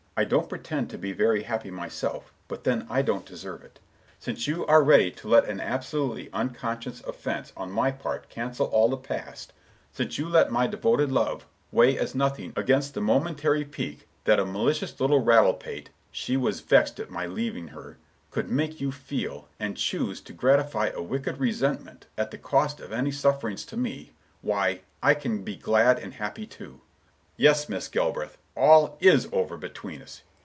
I 0.17 0.25
don't 0.25 0.49
pretend 0.49 0.89
to 0.91 0.99
be 0.99 1.13
very 1.13 1.43
happy 1.43 1.71
myself, 1.71 2.31
but 2.49 2.63
then, 2.65 2.85
I 2.91 3.01
don't 3.01 3.25
deserve 3.25 3.63
it. 3.63 3.79
Since 4.19 4.45
you 4.45 4.65
are 4.67 4.83
ready 4.83 5.09
to 5.09 5.27
let 5.29 5.45
an 5.49 5.59
absolutely 5.61 6.29
unconscious 6.33 7.01
offence 7.07 7.51
on 7.57 7.71
my 7.71 7.89
part 7.91 8.27
cancel 8.29 8.67
all 8.67 8.87
the 8.89 8.97
past; 8.97 9.51
since 9.93 10.17
you 10.19 10.27
let 10.29 10.51
my 10.51 10.67
devoted 10.67 11.11
love 11.13 11.47
weigh 11.71 11.97
as 11.97 12.13
nothing 12.13 12.51
against 12.57 12.93
the 12.93 12.99
momentary 13.01 13.63
pique 13.65 14.05
that 14.25 14.37
a 14.39 14.45
malicious 14.45 14.99
little 14.99 15.21
rattle 15.23 15.53
pate—she 15.55 16.35
was 16.37 16.59
vexed 16.59 16.99
at 16.99 17.09
my 17.09 17.25
leaving 17.25 17.69
her—could 17.69 18.49
make 18.49 18.79
you 18.81 18.91
feel, 18.91 19.47
and 19.61 19.75
choose 19.77 20.19
to 20.21 20.33
gratify 20.33 20.89
a 20.93 21.01
wicked 21.01 21.37
resentment 21.39 22.05
at 22.17 22.29
the 22.31 22.37
cost 22.37 22.79
of 22.81 22.91
any 22.91 23.11
suffering 23.11 23.55
to 23.55 23.77
me, 23.77 24.11
why, 24.41 24.81
I 25.01 25.13
can 25.15 25.41
be 25.43 25.55
glad 25.55 25.97
and 25.97 26.13
happy 26.15 26.45
too." 26.45 26.65
With 27.37 27.39
rising 27.39 27.47
anger, 27.47 27.49
"Yes, 27.49 27.69
Miss 27.69 27.87
Galbraith. 27.87 28.37
All 28.55 28.97
is 28.99 29.29
over 29.31 29.55
between 29.57 30.01
us. 30.01 30.21